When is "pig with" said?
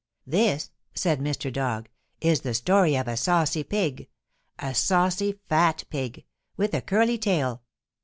5.91-6.73